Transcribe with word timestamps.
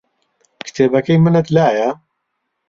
کتێبەکەی 0.65 1.17
منت 1.23 1.47
لایە؟ 1.55 1.89